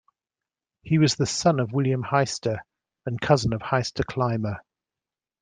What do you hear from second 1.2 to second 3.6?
son of William Hiester and cousin